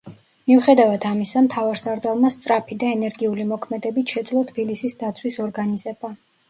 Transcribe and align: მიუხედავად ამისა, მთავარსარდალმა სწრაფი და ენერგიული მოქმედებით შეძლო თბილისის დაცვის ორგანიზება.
მიუხედავად 0.51 1.05
ამისა, 1.09 1.43
მთავარსარდალმა 1.49 2.33
სწრაფი 2.37 2.79
და 2.85 2.91
ენერგიული 2.97 3.47
მოქმედებით 3.53 4.17
შეძლო 4.19 4.47
თბილისის 4.53 5.03
დაცვის 5.05 5.41
ორგანიზება. 5.49 6.17